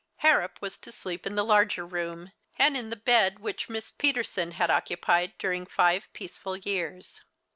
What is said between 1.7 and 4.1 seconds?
room, and in the bed which Miss